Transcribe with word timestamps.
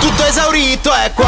Tutto 0.00 0.24
esaurito 0.24 0.92
è 0.92 1.10
qua. 1.14 1.24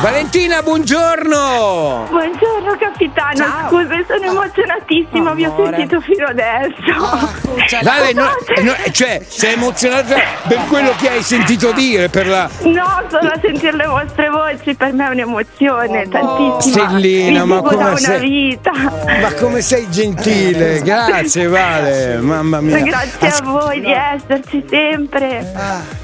Valentina, 0.00 0.62
buongiorno! 0.62 2.06
Buongiorno 2.10 2.76
capitano, 2.78 3.34
Ciao. 3.36 3.68
scusi, 3.68 4.04
sono 4.06 4.24
emozionatissima, 4.32 5.32
vi 5.32 5.44
ho 5.46 5.54
sentito 5.56 6.00
fino 6.00 6.26
adesso. 6.26 7.32
Vale, 7.82 8.12
no- 8.12 8.24
no, 8.62 8.74
cioè, 8.92 9.22
sei 9.26 9.54
emozionata 9.54 10.16
per 10.46 10.58
quello 10.68 10.92
che 10.98 11.08
hai 11.08 11.22
sentito 11.22 11.72
dire, 11.72 12.08
per 12.10 12.26
la... 12.26 12.48
No, 12.64 13.02
solo 13.08 13.28
a 13.30 13.38
sentire 13.40 13.72
le 13.76 13.86
vostre 13.86 14.28
voci 14.28 14.74
per 14.74 14.92
me 14.92 15.06
è 15.06 15.10
un'emozione 15.10 16.06
tantissima. 16.08 16.88
Stellina, 16.88 17.44
ma 17.46 17.62
come 17.62 17.76
da 17.76 17.88
una 17.90 17.96
sei- 17.96 18.20
vita. 18.28 18.70
Ma 18.72 19.32
come 19.40 19.60
sei 19.62 19.90
gentile, 19.90 20.80
grazie 20.82 21.46
Vale, 21.46 22.18
mamma 22.18 22.60
mia. 22.60 22.78
Grazie 22.80 23.26
a 23.26 23.30
As- 23.30 23.42
voi 23.42 23.80
di 23.80 23.90
esserci 23.92 24.64
sempre. 24.68 25.52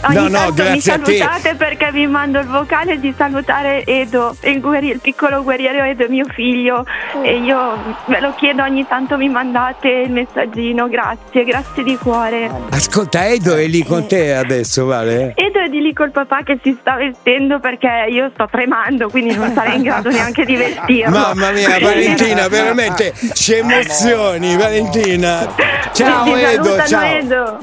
Ogni 0.07 0.15
No, 0.15 0.23
no, 0.23 0.29
tanto 0.31 0.63
mi 0.63 0.69
grazie 0.81 0.93
a 0.93 0.99
te. 0.99 1.20
Salutate 1.25 1.55
perché 1.55 1.91
vi 1.93 2.07
mando 2.07 2.39
il 2.41 2.47
vocale 2.47 2.99
di 2.99 3.15
salutare 3.17 3.85
Edo, 3.85 4.35
il, 4.43 4.61
guerri- 4.61 4.91
il 4.91 5.01
piccolo 5.01 5.43
guerriero 5.43 5.85
Edo, 5.85 6.07
mio 6.09 6.27
figlio. 6.33 6.85
E 7.23 7.39
io 7.39 7.97
ve 8.07 8.21
lo 8.21 8.35
chiedo 8.37 8.63
ogni 8.63 8.87
tanto 8.87 9.17
mi 9.17 9.29
mandate 9.29 9.89
il 9.89 10.11
messaggino. 10.11 10.89
Grazie, 10.89 11.45
grazie 11.45 11.83
di 11.83 11.97
cuore. 11.97 12.51
Ascolta, 12.71 13.27
Edo 13.29 13.57
è 13.57 13.67
lì 13.67 13.85
con 13.85 14.07
te 14.07 14.35
adesso, 14.35 14.87
Vale? 14.87 15.33
Edo 15.37 15.61
è 15.61 15.69
di 15.69 15.81
lì 15.81 15.93
col 15.93 16.11
papà 16.11 16.43
che 16.43 16.59
si 16.63 16.77
sta 16.81 16.97
vestendo 16.97 17.61
perché 17.61 18.07
io 18.09 18.31
sto 18.35 18.49
tremando, 18.51 19.09
quindi 19.09 19.35
non 19.35 19.53
sarei 19.53 19.77
in 19.77 19.83
grado 19.83 20.11
neanche 20.11 20.45
di 20.45 20.57
vestirlo. 20.57 21.17
Mamma 21.17 21.51
mia, 21.51 21.79
Valentina, 21.79 22.49
veramente 22.49 23.13
ci 23.35 23.55
emozioni, 23.55 24.57
Valentina. 24.57 25.49
Ciao 25.93 26.37
Edo, 26.37 26.83
ciao. 26.87 27.05
Edo. 27.05 27.59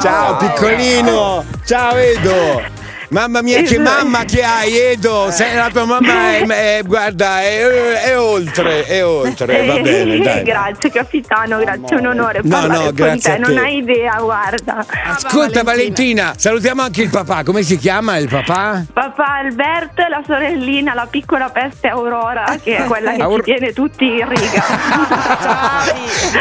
Ciao 0.00 0.36
piccolino, 0.36 1.44
ciao 1.64 1.96
Edo. 1.96 2.84
Mamma 3.08 3.40
mia, 3.40 3.62
che 3.62 3.78
mamma 3.78 4.24
che 4.24 4.42
hai, 4.42 4.76
Edo! 4.76 5.30
Sei 5.30 5.54
la 5.54 5.68
tua 5.72 5.84
mamma, 5.84 6.32
è, 6.36 6.44
è- 6.78 6.82
guarda, 6.84 7.40
è, 7.40 7.60
è 8.04 8.18
oltre, 8.18 8.84
è 8.84 9.04
oltre, 9.06 9.64
va 9.64 9.74
Eh, 9.74 9.80
bene, 9.80 10.18
dai. 10.18 10.42
Grazie 10.42 10.90
capitano, 10.90 11.58
grazie, 11.58 11.96
è 11.96 12.00
un 12.00 12.06
onore 12.06 12.40
No, 12.42 12.66
no, 12.66 12.92
grazie 12.92 13.38
non 13.38 13.56
hai 13.58 13.76
idea, 13.78 14.16
guarda. 14.20 14.84
Ascolta 15.06 15.62
Valentina, 15.62 16.34
salutiamo 16.36 16.82
anche 16.82 17.02
il 17.02 17.10
papà, 17.10 17.44
come 17.44 17.62
si 17.62 17.76
chiama 17.78 18.16
il 18.16 18.28
papà? 18.28 18.84
Papà 18.92 19.36
Alberto 19.44 20.02
e 20.02 20.08
la 20.08 20.22
sorellina, 20.26 20.94
la 20.94 21.06
piccola 21.08 21.48
peste 21.50 21.86
Aurora, 21.88 22.56
che 22.62 22.76
è 22.76 22.84
quella 22.84 23.12
che 23.12 23.22
Aur- 23.22 23.44
ci 23.44 23.52
tiene 23.52 23.72
tutti 23.72 24.04
in 24.04 24.28
riga. 24.28 24.64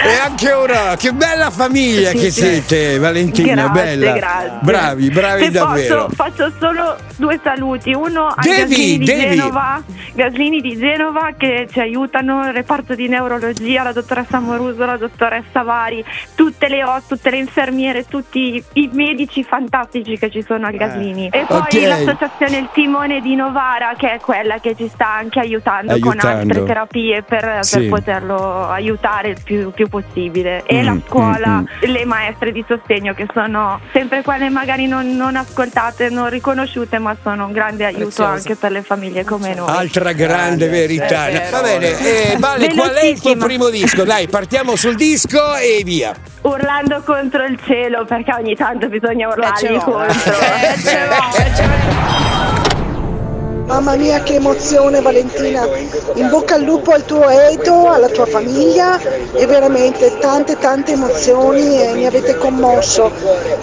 E 0.04 0.18
anche 0.24 0.52
ora, 0.52 0.96
che 0.98 1.12
bella 1.12 1.50
famiglia 1.52 2.10
Sì, 2.10 2.18
che 2.18 2.32
sì. 2.32 2.42
siete, 2.42 2.98
Valentina, 2.98 3.68
Grazie, 3.68 3.84
bella. 3.84 4.12
grazie. 4.14 4.52
Bravi, 4.62 5.10
bravi 5.12 5.44
Se 5.46 5.52
davvero. 5.52 6.06
Posso, 6.06 6.16
faccio 6.16 6.52
solo 6.60 6.98
due 7.18 7.40
saluti. 7.44 7.94
Uno 7.94 8.28
a 8.28 8.42
Devi, 8.42 8.98
devi. 9.04 9.36
Genova, 9.36 9.82
Gaslini 10.16 10.62
di 10.62 10.78
Genova 10.78 11.32
che 11.38 11.68
ci 11.70 11.82
aiutano, 11.82 12.46
il 12.48 12.54
reparto 12.54 12.96
di 12.96 13.10
neurologia, 13.10 13.84
la 13.84 13.92
dottoressa 13.92 14.40
Moruso, 14.40 14.86
la 14.86 14.96
dottoressa 14.96 15.62
Vari, 15.64 16.04
tutte 16.36 16.70
le 16.70 16.86
OS, 16.86 17.08
tutte 17.08 17.30
le 17.32 17.38
infermiere, 17.38 18.06
tutti 18.06 18.64
i 18.74 18.90
medici 18.94 19.44
fantastici 19.44 20.18
che 20.18 20.30
ci 20.32 20.42
sono 20.42 20.68
al 20.68 20.76
Gaslini. 20.76 21.28
E 21.34 21.44
poi 21.46 21.58
Ok. 21.60 21.74
l'associazione 21.86 22.58
Il 22.60 22.70
Timone 22.72 23.20
di 23.20 23.36
Novara 23.36 23.94
che 23.98 24.14
è 24.14 24.20
quella 24.22 24.60
che 24.60 24.74
ci 24.76 24.88
sta 24.88 25.14
anche 25.16 25.40
aiutando, 25.40 26.00
con 26.00 26.12
Aiutando. 26.12 26.40
altre 26.40 26.64
terapie 26.64 27.22
per, 27.24 27.58
Sì. 27.62 27.80
per 27.80 27.90
poterlo 27.90 28.70
aiutare 28.70 29.30
il 29.30 29.38
più, 29.44 29.72
più 29.72 29.90
possibile. 29.90 30.64
E 30.66 30.82
Mm, 30.82 30.86
la 30.86 30.98
scuola, 31.06 31.48
mm, 31.60 31.66
le 31.82 32.06
maestre 32.06 32.52
di 32.54 32.64
sostegno 32.66 33.14
che 33.14 33.28
sono 33.34 33.80
sempre 33.92 34.22
quelle 34.22 34.50
magari 34.50 34.88
non, 34.88 35.16
non 35.18 35.36
ascoltate, 35.36 36.10
non 36.10 36.30
riconosciute, 36.30 37.00
ma 37.00 37.14
sono 37.22 37.46
un 37.48 37.52
grande 37.52 37.84
aiuto 37.86 38.04
Preziose. 38.06 38.32
anche 38.32 38.56
per 38.56 38.72
le 38.72 38.82
famiglie 38.82 39.26
come 39.26 39.54
noi. 39.54 39.68
Altra 39.70 40.05
grande 40.14 40.68
verità. 40.68 41.26
vero. 41.30 41.50
Va 41.52 41.62
bene, 41.62 41.88
eh, 42.00 42.36
Vale, 42.38 42.74
qual 42.74 42.92
è 42.92 43.06
il 43.06 43.20
tuo 43.22 43.36
primo 43.36 43.70
disco? 43.70 44.04
Dai, 44.04 44.28
partiamo 44.28 44.76
sul 44.76 44.96
disco 44.96 45.56
e 45.56 45.82
via. 45.84 46.14
Urlando 46.42 47.02
contro 47.04 47.44
il 47.46 47.60
cielo 47.66 48.06
perché 48.06 48.34
ogni 48.38 48.56
tanto 48.56 48.88
bisogna 48.88 49.28
Eh, 49.28 49.32
ce 49.32 49.38
urlargli 49.40 49.74
l'ho. 49.74 49.82
contro. 49.82 50.34
Eh, 50.40 50.90
eh, 50.90 51.08
l'ho. 51.08 52.34
Mamma 53.66 53.96
mia 53.96 54.22
che 54.22 54.36
emozione 54.36 55.02
Valentina, 55.02 55.68
in 56.14 56.30
bocca 56.30 56.54
al 56.54 56.62
lupo 56.62 56.92
al 56.92 57.04
tuo 57.04 57.28
Edo, 57.28 57.90
alla 57.92 58.10
tua 58.10 58.28
famiglia 58.28 59.00
e 59.34 59.46
veramente 59.48 60.20
tante 60.20 60.56
tante 60.60 60.92
emozioni 60.92 61.82
e 61.82 61.94
mi 61.94 62.06
avete 62.06 62.38
commosso. 62.38 63.12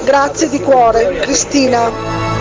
Grazie 0.04 0.48
di 0.48 0.60
cuore, 0.60 1.18
Cristina. 1.20 2.31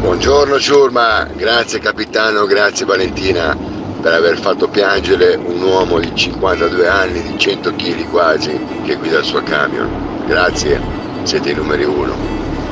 Buongiorno 0.00 0.58
Ciurma, 0.60 1.28
grazie 1.34 1.80
capitano, 1.80 2.46
grazie 2.46 2.86
Valentina 2.86 3.56
per 4.00 4.12
aver 4.12 4.38
fatto 4.38 4.68
piangere 4.68 5.34
un 5.34 5.60
uomo 5.60 5.98
di 5.98 6.14
52 6.14 6.88
anni, 6.88 7.22
di 7.22 7.38
100 7.38 7.74
kg 7.74 8.08
quasi, 8.08 8.58
che 8.84 8.94
guida 8.94 9.18
il 9.18 9.24
suo 9.24 9.42
camion. 9.42 10.24
Grazie, 10.26 10.80
siete 11.24 11.50
i 11.50 11.54
numeri 11.54 11.84
uno. 11.84 12.14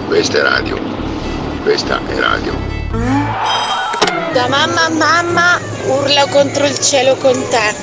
Questa 0.06 0.38
è 0.38 0.42
radio. 0.42 0.78
Questa 1.62 2.00
è 2.06 2.18
radio. 2.18 2.52
Da 4.32 4.46
mamma 4.48 4.84
a 4.84 4.90
mamma 4.90 5.58
urla 5.86 6.26
contro 6.28 6.64
il 6.64 6.78
cielo 6.78 7.16
con 7.16 7.32
te. 7.48 7.74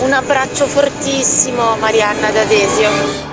Un 0.00 0.12
abbraccio 0.12 0.66
fortissimo, 0.66 1.76
Marianna 1.76 2.30
D'Adesio. 2.30 3.27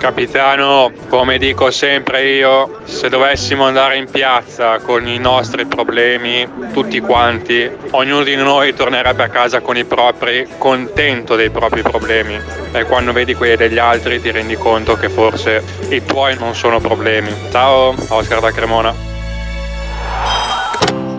Capitano, 0.00 0.90
come 1.10 1.36
dico 1.36 1.70
sempre 1.70 2.26
io, 2.30 2.80
se 2.84 3.10
dovessimo 3.10 3.66
andare 3.66 3.98
in 3.98 4.10
piazza 4.10 4.78
con 4.78 5.06
i 5.06 5.18
nostri 5.18 5.66
problemi, 5.66 6.48
tutti 6.72 7.00
quanti, 7.00 7.70
ognuno 7.90 8.22
di 8.22 8.34
noi 8.34 8.72
tornerebbe 8.72 9.24
a 9.24 9.28
casa 9.28 9.60
con 9.60 9.76
i 9.76 9.84
propri, 9.84 10.48
contento 10.56 11.36
dei 11.36 11.50
propri 11.50 11.82
problemi. 11.82 12.40
E 12.72 12.84
quando 12.84 13.12
vedi 13.12 13.34
quelli 13.34 13.56
degli 13.56 13.78
altri 13.78 14.22
ti 14.22 14.30
rendi 14.30 14.56
conto 14.56 14.96
che 14.96 15.10
forse 15.10 15.62
i 15.90 16.02
tuoi 16.02 16.34
non 16.38 16.54
sono 16.54 16.80
problemi. 16.80 17.30
Ciao, 17.50 17.94
Oscar 18.08 18.40
da 18.40 18.52
Cremona. 18.52 19.09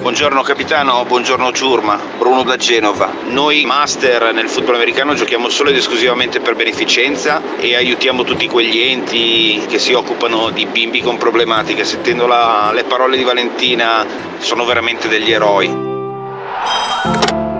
Buongiorno 0.01 0.41
capitano, 0.41 1.05
buongiorno 1.05 1.51
Ciurma, 1.51 1.95
Bruno 2.17 2.41
da 2.41 2.57
Genova. 2.57 3.13
Noi 3.25 3.63
master 3.65 4.33
nel 4.33 4.49
football 4.49 4.73
americano 4.73 5.13
giochiamo 5.13 5.47
solo 5.47 5.69
ed 5.69 5.75
esclusivamente 5.75 6.39
per 6.39 6.55
beneficenza 6.55 7.39
e 7.59 7.75
aiutiamo 7.75 8.23
tutti 8.23 8.47
quegli 8.47 8.79
enti 8.79 9.63
che 9.69 9.77
si 9.77 9.93
occupano 9.93 10.49
di 10.49 10.65
bimbi 10.65 11.01
con 11.01 11.17
problematiche. 11.17 11.85
Sentendo 11.85 12.25
la- 12.25 12.71
le 12.73 12.83
parole 12.85 13.15
di 13.15 13.23
Valentina 13.23 14.03
sono 14.39 14.65
veramente 14.65 15.07
degli 15.07 15.31
eroi. 15.31 15.67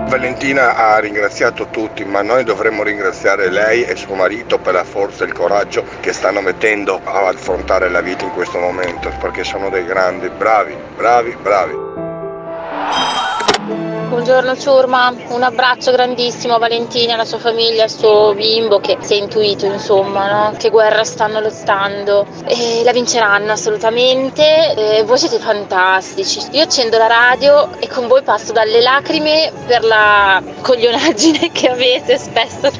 Valentina 0.08 0.74
ha 0.74 0.98
ringraziato 0.98 1.68
tutti, 1.70 2.04
ma 2.04 2.22
noi 2.22 2.42
dovremmo 2.42 2.82
ringraziare 2.82 3.50
lei 3.50 3.84
e 3.84 3.94
suo 3.94 4.16
marito 4.16 4.58
per 4.58 4.74
la 4.74 4.84
forza 4.84 5.22
e 5.22 5.28
il 5.28 5.32
coraggio 5.32 5.84
che 6.00 6.12
stanno 6.12 6.40
mettendo 6.40 7.00
a 7.04 7.28
affrontare 7.28 7.88
la 7.88 8.00
vita 8.00 8.24
in 8.24 8.32
questo 8.32 8.58
momento, 8.58 9.12
perché 9.20 9.44
sono 9.44 9.70
dei 9.70 9.84
grandi, 9.84 10.28
bravi, 10.28 10.74
bravi, 10.96 11.36
bravi. 11.40 11.91
Bye. 12.90 13.21
Buongiorno 14.12 14.58
Ciurma, 14.58 15.14
un 15.28 15.42
abbraccio 15.42 15.90
grandissimo 15.90 16.56
a 16.56 16.58
Valentina, 16.58 17.14
alla 17.14 17.24
sua 17.24 17.38
famiglia, 17.38 17.84
al 17.84 17.90
suo 17.90 18.34
bimbo 18.34 18.78
che 18.78 18.98
si 19.00 19.14
è 19.14 19.16
intuito 19.16 19.64
insomma 19.64 20.50
no? 20.50 20.56
che 20.58 20.68
guerra 20.68 21.02
stanno 21.02 21.40
lottando 21.40 22.26
e 22.44 22.82
la 22.84 22.92
vinceranno 22.92 23.52
assolutamente. 23.52 24.98
E 24.98 25.02
voi 25.04 25.16
siete 25.16 25.38
fantastici. 25.38 26.46
Io 26.50 26.62
accendo 26.62 26.98
la 26.98 27.06
radio 27.06 27.70
e 27.78 27.88
con 27.88 28.06
voi 28.06 28.22
passo 28.22 28.52
dalle 28.52 28.82
lacrime 28.82 29.50
per 29.66 29.82
la 29.82 30.42
coglionaggine 30.60 31.48
che 31.50 31.68
avete 31.68 32.18
spesso 32.18 32.70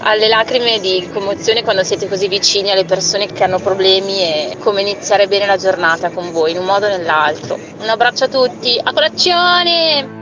alle 0.00 0.26
lacrime 0.26 0.80
di 0.80 1.06
commozione 1.12 1.62
quando 1.62 1.84
siete 1.84 2.08
così 2.08 2.28
vicini 2.28 2.70
alle 2.70 2.86
persone 2.86 3.26
che 3.26 3.44
hanno 3.44 3.58
problemi 3.58 4.22
e 4.22 4.56
come 4.58 4.80
iniziare 4.80 5.28
bene 5.28 5.44
la 5.44 5.58
giornata 5.58 6.08
con 6.08 6.32
voi 6.32 6.52
in 6.52 6.56
un 6.56 6.64
modo 6.64 6.86
o 6.86 6.88
nell'altro. 6.88 7.58
Un 7.78 7.88
abbraccio 7.90 8.24
a 8.24 8.28
tutti, 8.28 8.80
a 8.82 8.90
colazione! 8.90 10.21